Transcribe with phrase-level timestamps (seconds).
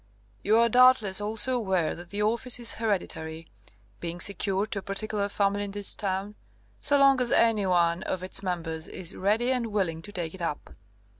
[0.41, 3.45] You are doubtless also aware that the office is hereditary,
[3.99, 6.33] being secured to a particular family in this town,
[6.79, 10.41] so long as any one of its members is ready and willing to take it
[10.41, 10.73] up.